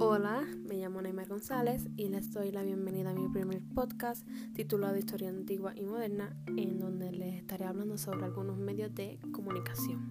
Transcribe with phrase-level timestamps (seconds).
[0.00, 4.96] Hola, me llamo Neymar González y les doy la bienvenida a mi primer podcast titulado
[4.96, 10.08] Historia Antigua y Moderna, en donde les estaré hablando sobre algunos medios de comunicación.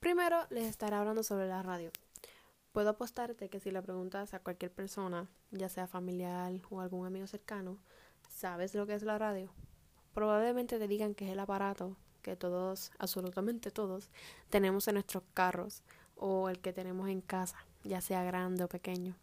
[0.00, 1.90] Primero les estaré hablando sobre la radio.
[2.72, 7.26] Puedo apostarte que si le preguntas a cualquier persona, ya sea familiar o algún amigo
[7.26, 7.78] cercano,
[8.28, 9.50] ¿sabes lo que es la radio?
[10.14, 14.10] Probablemente te digan que es el aparato que todos, absolutamente todos,
[14.48, 15.82] tenemos en nuestros carros
[16.16, 19.14] o el que tenemos en casa, ya sea grande o pequeño.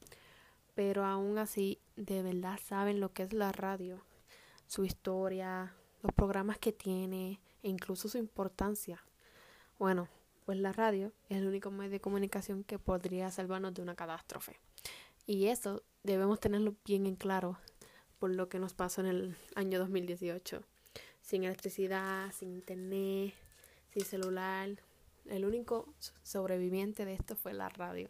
[0.76, 4.02] Pero aún así, de verdad saben lo que es la radio,
[4.68, 9.04] su historia, los programas que tiene e incluso su importancia.
[9.80, 10.08] Bueno,
[10.46, 14.60] pues la radio es el único medio de comunicación que podría salvarnos de una catástrofe.
[15.26, 17.58] Y eso debemos tenerlo bien en claro
[18.20, 20.64] por lo que nos pasó en el año 2018.
[21.22, 23.34] Sin electricidad, sin internet,
[23.94, 24.70] sin celular.
[25.26, 28.10] El único sobreviviente de esto fue la radio.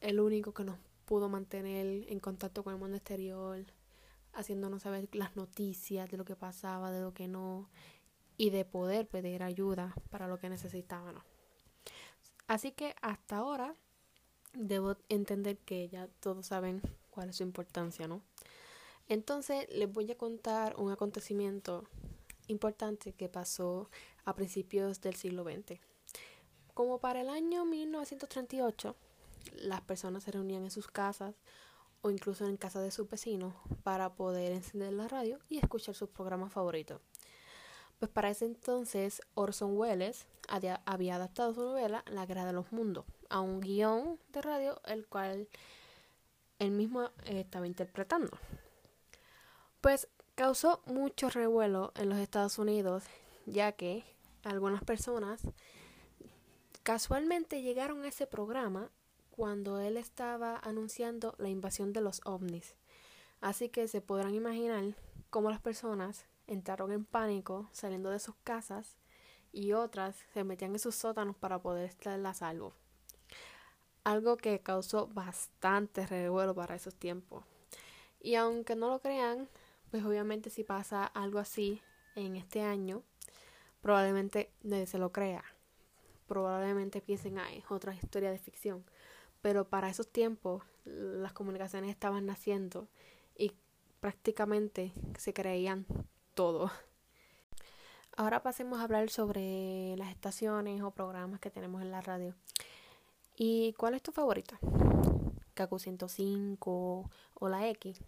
[0.00, 3.64] El único que nos pudo mantener en contacto con el mundo exterior,
[4.32, 7.68] haciéndonos saber las noticias de lo que pasaba, de lo que no,
[8.36, 11.22] y de poder pedir ayuda para lo que necesitábamos.
[12.46, 13.74] Así que hasta ahora
[14.52, 18.22] debo entender que ya todos saben cuál es su importancia, ¿no?
[19.08, 21.84] Entonces les voy a contar un acontecimiento
[22.48, 23.90] importante que pasó
[24.24, 25.80] a principios del siglo XX.
[26.72, 28.96] Como para el año 1938,
[29.56, 31.34] las personas se reunían en sus casas
[32.00, 36.08] o incluso en casa de sus vecinos para poder encender la radio y escuchar sus
[36.10, 37.00] programas favoritos.
[37.98, 43.04] Pues para ese entonces Orson Welles había adaptado su novela La Guerra de los Mundos
[43.30, 45.48] a un guion de radio el cual
[46.58, 48.30] él mismo eh, estaba interpretando.
[49.84, 53.04] Pues causó mucho revuelo en los Estados Unidos
[53.44, 54.02] ya que
[54.42, 55.42] algunas personas
[56.82, 58.90] casualmente llegaron a ese programa
[59.30, 62.74] cuando él estaba anunciando la invasión de los ovnis.
[63.42, 64.96] Así que se podrán imaginar
[65.28, 68.96] cómo las personas entraron en pánico saliendo de sus casas
[69.52, 72.72] y otras se metían en sus sótanos para poder estar a salvo.
[74.02, 77.44] Algo que causó bastante revuelo para esos tiempos.
[78.18, 79.50] Y aunque no lo crean,
[79.94, 81.80] pues obviamente si pasa algo así
[82.16, 83.04] en este año,
[83.80, 85.44] probablemente nadie se lo crea.
[86.26, 88.84] Probablemente piensen, ah, es otra historia de ficción.
[89.40, 92.88] Pero para esos tiempos las comunicaciones estaban naciendo
[93.36, 93.52] y
[94.00, 95.86] prácticamente se creían
[96.34, 96.72] todo.
[98.16, 102.34] Ahora pasemos a hablar sobre las estaciones o programas que tenemos en la radio.
[103.36, 104.58] ¿Y cuál es tu favorita?
[105.54, 108.02] Kaku 105 o la X.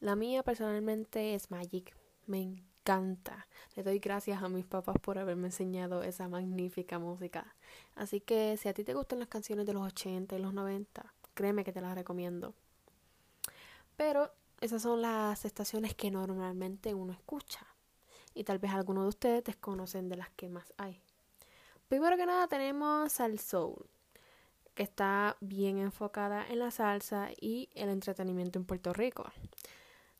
[0.00, 1.96] La mía personalmente es Magic.
[2.26, 3.46] Me encanta.
[3.74, 7.54] Le doy gracias a mis papás por haberme enseñado esa magnífica música.
[7.94, 11.14] Así que si a ti te gustan las canciones de los 80 y los 90,
[11.34, 12.54] créeme que te las recomiendo.
[13.96, 17.66] Pero esas son las estaciones que normalmente uno escucha.
[18.34, 21.00] Y tal vez algunos de ustedes desconocen de las que más hay.
[21.88, 23.86] Primero que nada tenemos al soul,
[24.74, 29.30] que está bien enfocada en la salsa y el entretenimiento en Puerto Rico.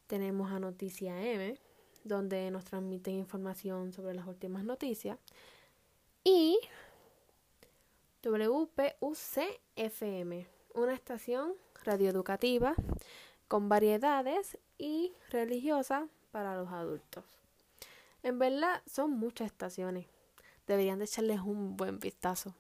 [0.07, 1.59] Tenemos a Noticia M,
[2.05, 5.19] donde nos transmiten información sobre las últimas noticias.
[6.23, 6.59] Y
[8.23, 8.87] WPUC-FM,
[10.75, 11.55] una estación
[11.85, 12.75] radioeducativa
[13.49, 17.25] con variedades y religiosas para los adultos.
[18.23, 20.07] En verdad son muchas estaciones.
[20.67, 22.55] Deberían de echarles un buen vistazo.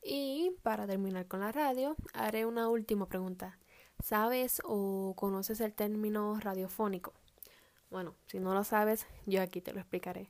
[0.00, 3.58] Y para terminar con la radio, haré una última pregunta.
[4.04, 7.14] ¿Sabes o conoces el término radiofónico?
[7.88, 10.28] Bueno, si no lo sabes, yo aquí te lo explicaré.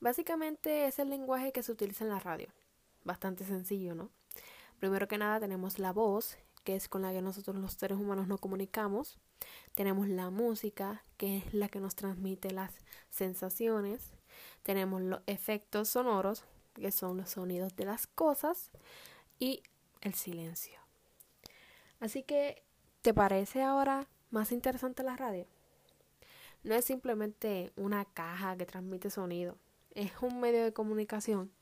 [0.00, 2.48] Básicamente es el lenguaje que se utiliza en la radio.
[3.04, 4.10] Bastante sencillo, ¿no?
[4.80, 8.26] Primero que nada tenemos la voz, que es con la que nosotros los seres humanos
[8.26, 9.16] nos comunicamos.
[9.74, 12.72] Tenemos la música, que es la que nos transmite las
[13.10, 14.10] sensaciones.
[14.64, 16.42] Tenemos los efectos sonoros,
[16.74, 18.72] que son los sonidos de las cosas.
[19.38, 19.62] Y
[20.00, 20.80] el silencio.
[22.00, 22.64] Así que,
[23.04, 25.46] ¿te parece ahora más interesante la radio?
[26.62, 29.58] No es simplemente una caja que transmite sonido.
[29.94, 31.52] Es un medio de comunicación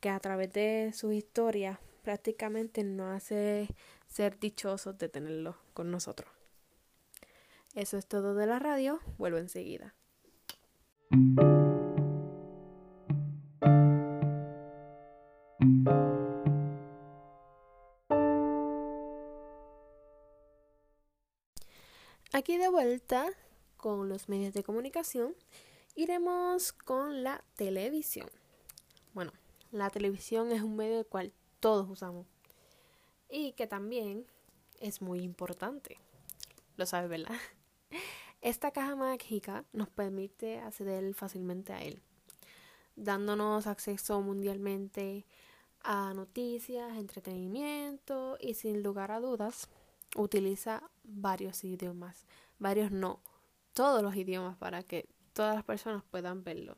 [0.00, 3.68] que a través de su historia prácticamente no hace
[4.06, 6.32] ser dichosos de tenerlo con nosotros.
[7.74, 9.00] Eso es todo de la radio.
[9.18, 9.94] Vuelvo enseguida.
[22.40, 23.28] Aquí de vuelta
[23.76, 25.36] con los medios de comunicación,
[25.94, 28.30] iremos con la televisión.
[29.12, 29.30] Bueno,
[29.72, 32.26] la televisión es un medio del cual todos usamos
[33.28, 34.24] y que también
[34.80, 35.98] es muy importante.
[36.78, 37.36] Lo sabes, ¿verdad?
[38.40, 42.00] Esta caja mágica nos permite acceder fácilmente a él,
[42.96, 45.26] dándonos acceso mundialmente
[45.82, 49.68] a noticias, entretenimiento y sin lugar a dudas
[50.16, 52.26] utiliza varios idiomas,
[52.58, 53.20] varios no,
[53.72, 56.76] todos los idiomas para que todas las personas puedan verlo.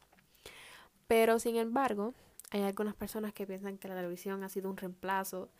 [1.06, 2.14] Pero sin embargo,
[2.50, 5.50] hay algunas personas que piensan que la televisión ha sido un reemplazo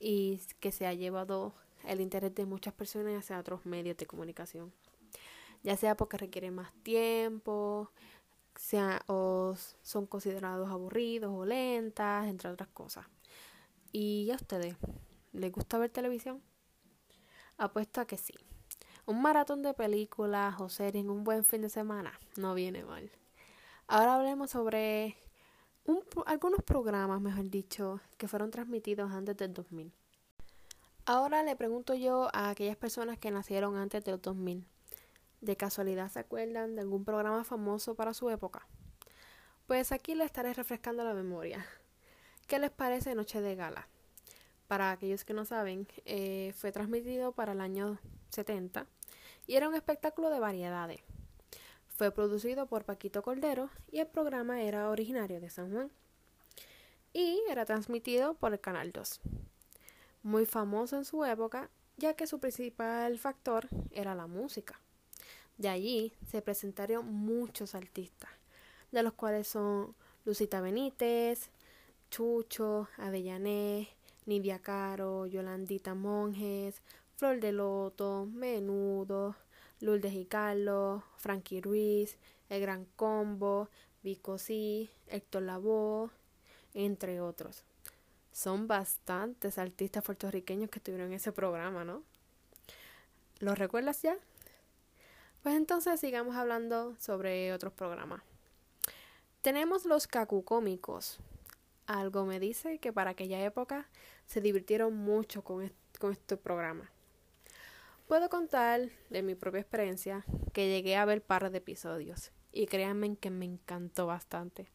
[0.00, 1.54] y que se ha llevado
[1.86, 4.72] el interés de muchas personas hacia otros medios de comunicación.
[5.62, 7.90] Ya sea porque requieren más tiempo,
[8.58, 13.06] sea, o son considerados aburridos o lentas, entre otras cosas.
[13.92, 14.76] ¿Y a ustedes?
[15.32, 16.42] ¿Les gusta ver televisión?
[17.58, 18.34] Apuesto a que sí.
[19.04, 23.10] Un maratón de películas o series en un buen fin de semana no viene mal.
[23.88, 25.16] Ahora hablemos sobre
[26.26, 29.92] algunos programas, mejor dicho, que fueron transmitidos antes del 2000.
[31.04, 34.64] Ahora le pregunto yo a aquellas personas que nacieron antes del 2000.
[35.40, 38.68] ¿De casualidad se acuerdan de algún programa famoso para su época?
[39.66, 41.66] Pues aquí le estaré refrescando la memoria.
[42.46, 43.88] ¿Qué les parece Noche de Gala?
[44.68, 47.98] Para aquellos que no saben, eh, fue transmitido para el año
[48.28, 48.86] 70
[49.46, 51.00] y era un espectáculo de variedades.
[51.88, 55.90] Fue producido por Paquito Cordero y el programa era originario de San Juan.
[57.14, 59.20] Y era transmitido por el Canal 2.
[60.22, 64.80] Muy famoso en su época, ya que su principal factor era la música.
[65.56, 68.30] De allí se presentaron muchos artistas,
[68.92, 71.50] de los cuales son Lucita Benítez,
[72.10, 73.88] Chucho, Avellané,
[74.28, 76.82] Nidia Caro, Yolandita Monjes,
[77.16, 79.34] Flor de Loto, Menudo,
[79.80, 80.28] Lourdes y
[81.16, 82.18] Frankie Ruiz,
[82.50, 83.70] El Gran Combo,
[84.02, 86.10] Vico C, Héctor Lavoe,
[86.74, 87.64] entre otros.
[88.30, 92.02] Son bastantes artistas puertorriqueños que estuvieron en ese programa, ¿no?
[93.38, 94.18] ¿Los recuerdas ya?
[95.42, 98.20] Pues entonces sigamos hablando sobre otros programas.
[99.40, 101.18] Tenemos los cacucómicos.
[101.88, 103.88] Algo me dice que para aquella época
[104.26, 106.92] se divirtieron mucho con, con este programa.
[108.06, 113.16] Puedo contar de mi propia experiencia que llegué a ver par de episodios y créanme
[113.16, 114.68] que me encantó bastante.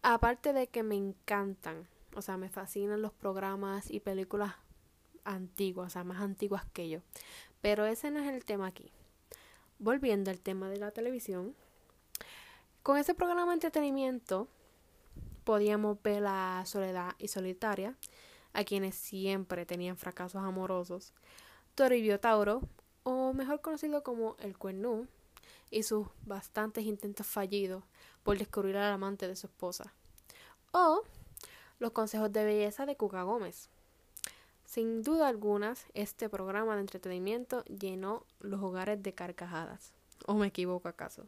[0.00, 1.86] Aparte de que me encantan,
[2.16, 4.54] o sea, me fascinan los programas y películas
[5.24, 7.00] antiguas, o sea, más antiguas que yo.
[7.60, 8.90] Pero ese no es el tema aquí.
[9.78, 11.54] Volviendo al tema de la televisión,
[12.82, 14.48] con ese programa de entretenimiento
[15.44, 17.96] podíamos ver la soledad y solitaria,
[18.52, 21.12] a quienes siempre tenían fracasos amorosos,
[21.74, 22.60] Toribio Tauro,
[23.02, 25.08] o mejor conocido como el Cuernú,
[25.70, 27.82] y sus bastantes intentos fallidos
[28.22, 29.92] por descubrir al amante de su esposa.
[30.72, 31.02] O
[31.78, 33.68] los consejos de belleza de Cuca Gómez.
[34.64, 39.92] Sin duda alguna, este programa de entretenimiento llenó los hogares de carcajadas.
[40.26, 41.26] ¿O me equivoco acaso?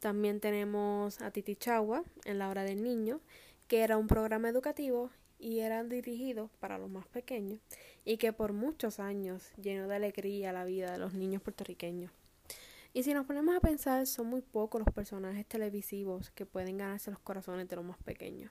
[0.00, 3.20] También tenemos a Titi Chagua en la hora del niño,
[3.66, 7.60] que era un programa educativo y era dirigido para los más pequeños
[8.04, 12.12] y que por muchos años llenó de alegría la vida de los niños puertorriqueños.
[12.92, 17.10] Y si nos ponemos a pensar, son muy pocos los personajes televisivos que pueden ganarse
[17.10, 18.50] los corazones de los más pequeños.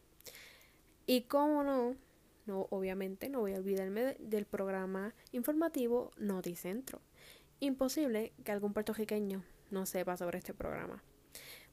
[1.07, 1.95] Y cómo no,
[2.45, 7.01] no obviamente no voy a olvidarme del programa informativo Noticentro.
[7.59, 11.01] Imposible que algún puertorriqueño no sepa sobre este programa.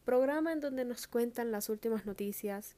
[0.05, 2.77] Programa en donde nos cuentan las últimas noticias,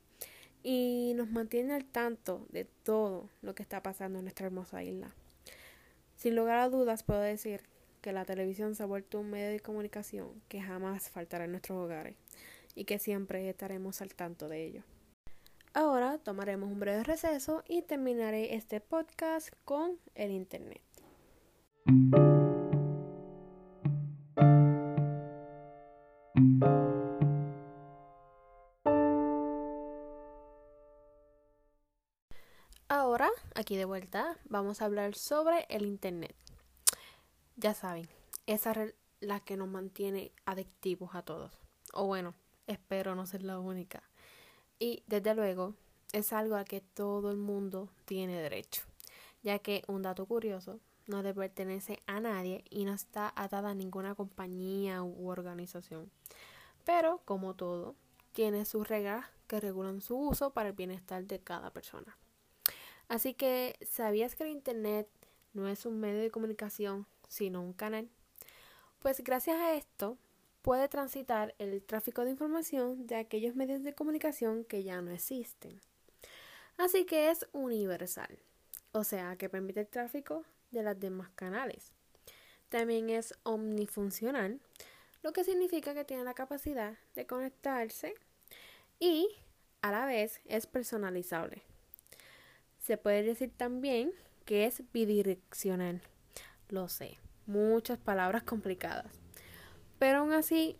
[0.64, 5.14] y nos mantiene al tanto de todo lo que está pasando en nuestra hermosa isla.
[6.16, 7.60] Sin lugar a dudas puedo decir
[8.00, 11.78] que la televisión se ha vuelto un medio de comunicación que jamás faltará en nuestros
[11.78, 12.16] hogares
[12.74, 14.82] y que siempre estaremos al tanto de ello.
[15.74, 20.80] Ahora tomaremos un breve receso y terminaré este podcast con el Internet.
[33.64, 36.36] Aquí de vuelta vamos a hablar sobre el Internet.
[37.56, 38.06] Ya saben,
[38.44, 41.50] esa es la que nos mantiene adictivos a todos.
[41.94, 42.34] O bueno,
[42.66, 44.02] espero no ser la única.
[44.78, 45.72] Y desde luego
[46.12, 48.82] es algo a que todo el mundo tiene derecho,
[49.42, 53.74] ya que un dato curioso no le pertenece a nadie y no está atada a
[53.74, 56.10] ninguna compañía u organización.
[56.84, 57.94] Pero, como todo,
[58.34, 62.18] tiene sus reglas que regulan su uso para el bienestar de cada persona.
[63.08, 65.08] Así que, ¿sabías que el Internet
[65.52, 68.08] no es un medio de comunicación, sino un canal?
[69.00, 70.16] Pues gracias a esto,
[70.62, 75.78] puede transitar el tráfico de información de aquellos medios de comunicación que ya no existen.
[76.78, 78.38] Así que es universal,
[78.92, 81.92] o sea que permite el tráfico de los demás canales.
[82.70, 84.58] También es omnifuncional,
[85.22, 88.14] lo que significa que tiene la capacidad de conectarse
[88.98, 89.28] y
[89.82, 91.62] a la vez es personalizable.
[92.84, 94.12] Se puede decir también
[94.44, 96.02] que es bidireccional.
[96.68, 99.10] Lo sé, muchas palabras complicadas.
[99.98, 100.76] Pero aún así,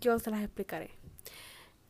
[0.00, 0.90] yo se las explicaré.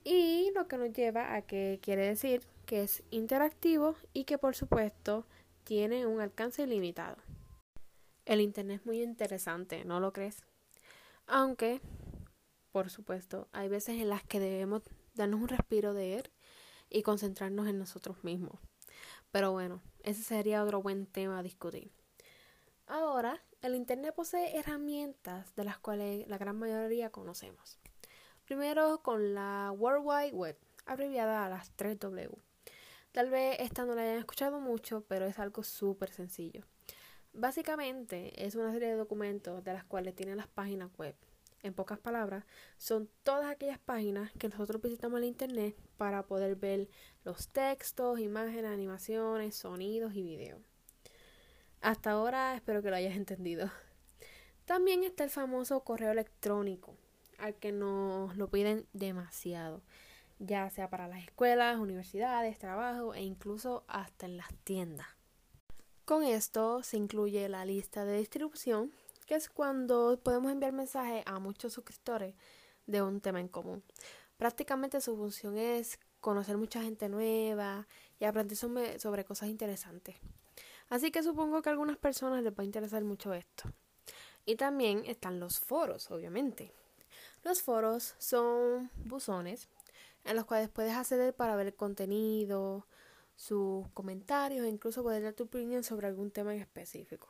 [0.04, 4.54] Y lo que nos lleva a que quiere decir que es interactivo y que por
[4.54, 5.24] supuesto
[5.64, 7.16] tiene un alcance ilimitado.
[8.26, 10.42] El Internet es muy interesante, ¿no lo crees?
[11.26, 11.80] Aunque,
[12.70, 14.82] por supuesto, hay veces en las que debemos
[15.14, 16.30] darnos un respiro de él
[16.90, 18.60] y concentrarnos en nosotros mismos.
[19.30, 21.90] Pero bueno, ese sería otro buen tema a discutir.
[22.86, 27.78] Ahora, el Internet posee herramientas de las cuales la gran mayoría conocemos.
[28.44, 30.56] Primero con la World Wide Web,
[30.86, 32.30] abreviada a las 3W.
[33.12, 36.64] Tal vez esta no la hayan escuchado mucho, pero es algo súper sencillo.
[37.32, 41.14] Básicamente es una serie de documentos de las cuales tienen las páginas web.
[41.62, 42.44] En pocas palabras,
[42.76, 46.88] son todas aquellas páginas que nosotros visitamos en Internet para poder ver
[47.24, 50.62] los textos, imágenes, animaciones, sonidos y videos.
[51.80, 53.70] Hasta ahora espero que lo hayas entendido.
[54.64, 56.96] También está el famoso correo electrónico,
[57.38, 59.82] al que nos lo piden demasiado,
[60.38, 65.06] ya sea para las escuelas, universidades, trabajo e incluso hasta en las tiendas.
[66.04, 68.92] Con esto se incluye la lista de distribución,
[69.28, 72.34] que es cuando podemos enviar mensajes a muchos suscriptores
[72.86, 73.84] de un tema en común.
[74.38, 77.86] Prácticamente su función es conocer mucha gente nueva
[78.18, 80.16] y aprender sobre cosas interesantes.
[80.88, 83.70] Así que supongo que a algunas personas les va a interesar mucho esto.
[84.46, 86.72] Y también están los foros, obviamente.
[87.44, 89.68] Los foros son buzones
[90.24, 92.86] en los cuales puedes acceder para ver el contenido,
[93.36, 97.28] sus comentarios e incluso poder dar tu opinión sobre algún tema en específico.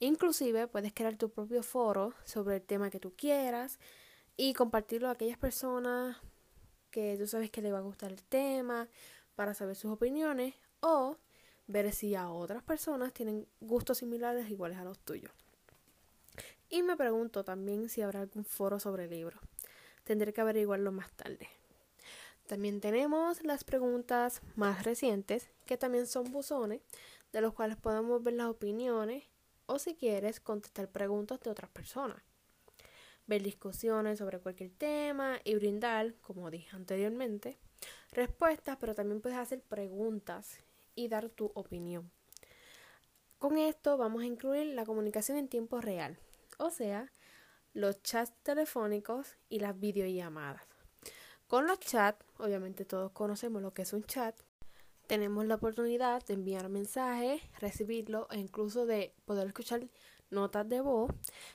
[0.00, 3.78] Inclusive puedes crear tu propio foro sobre el tema que tú quieras
[4.36, 6.16] y compartirlo a aquellas personas
[6.90, 8.88] que tú sabes que les va a gustar el tema
[9.36, 11.18] para saber sus opiniones o
[11.66, 15.32] ver si a otras personas tienen gustos similares iguales a los tuyos.
[16.70, 19.40] Y me pregunto también si habrá algún foro sobre libros.
[20.04, 21.46] Tendré que averiguarlo más tarde.
[22.46, 26.80] También tenemos las preguntas más recientes, que también son buzones,
[27.32, 29.24] de los cuales podemos ver las opiniones
[29.70, 32.20] o si quieres contestar preguntas de otras personas.
[33.26, 37.56] Ver discusiones sobre cualquier tema y brindar, como dije anteriormente,
[38.10, 40.58] respuestas, pero también puedes hacer preguntas
[40.96, 42.10] y dar tu opinión.
[43.38, 46.18] Con esto vamos a incluir la comunicación en tiempo real,
[46.58, 47.12] o sea,
[47.72, 50.66] los chats telefónicos y las videollamadas.
[51.46, 54.34] Con los chats, obviamente todos conocemos lo que es un chat,
[55.10, 59.88] tenemos la oportunidad de enviar mensajes, recibirlo e incluso de poder escuchar
[60.30, 61.10] notas de voz.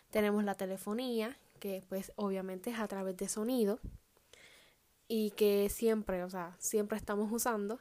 [0.10, 3.80] Tenemos la telefonía, que pues obviamente es a través de sonido
[5.08, 7.80] y que siempre, o sea, siempre estamos usando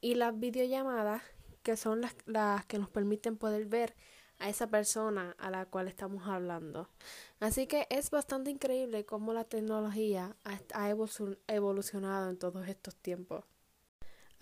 [0.00, 1.22] y las videollamadas
[1.62, 3.94] que son las, las que nos permiten poder ver
[4.40, 6.88] a esa persona a la cual estamos hablando.
[7.38, 10.34] Así que es bastante increíble cómo la tecnología
[10.74, 10.90] ha
[11.46, 13.44] evolucionado en todos estos tiempos.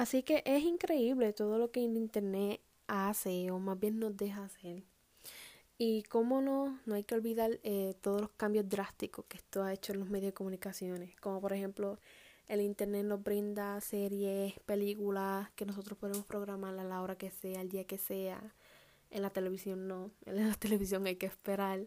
[0.01, 4.83] Así que es increíble todo lo que Internet hace o más bien nos deja hacer.
[5.77, 9.75] Y cómo no, no hay que olvidar eh, todos los cambios drásticos que esto ha
[9.75, 11.99] hecho en los medios de comunicaciones, como por ejemplo
[12.49, 17.61] el internet nos brinda series, películas que nosotros podemos programar a la hora que sea,
[17.61, 18.41] el día que sea.
[19.11, 21.87] En la televisión no, en la televisión hay que esperar.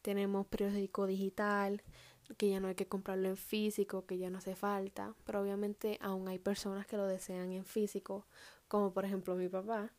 [0.00, 1.82] Tenemos periódico digital,
[2.36, 5.98] que ya no hay que comprarlo en físico, que ya no hace falta, pero obviamente
[6.00, 8.26] aún hay personas que lo desean en físico,
[8.68, 9.90] como por ejemplo mi papá.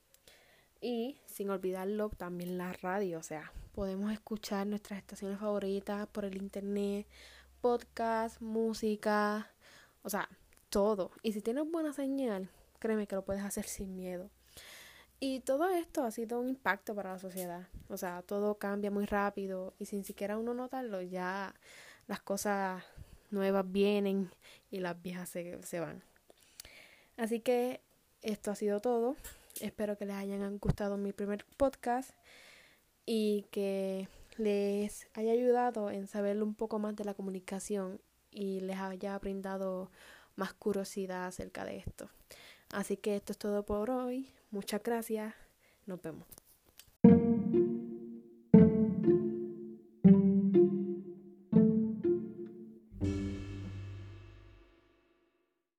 [0.81, 6.37] Y sin olvidarlo, también la radio, o sea, podemos escuchar nuestras estaciones favoritas por el
[6.37, 7.07] internet,
[7.61, 9.49] podcast, música,
[10.03, 10.27] o sea,
[10.69, 11.11] todo.
[11.21, 12.49] Y si tienes buena señal,
[12.79, 14.29] créeme que lo puedes hacer sin miedo.
[15.21, 17.69] Y todo esto ha sido un impacto para la sociedad.
[17.87, 21.55] O sea, todo cambia muy rápido y sin siquiera uno notarlo, ya
[22.07, 22.83] las cosas
[23.31, 24.31] nuevas vienen
[24.71, 26.03] y las viejas se, se van.
[27.17, 27.81] Así que
[28.21, 29.15] esto ha sido todo.
[29.59, 32.11] Espero que les hayan gustado mi primer podcast
[33.05, 34.07] y que
[34.37, 39.91] les haya ayudado en saber un poco más de la comunicación y les haya brindado
[40.35, 42.09] más curiosidad acerca de esto.
[42.71, 44.33] Así que esto es todo por hoy.
[44.49, 45.35] Muchas gracias.
[45.85, 46.42] Nos vemos.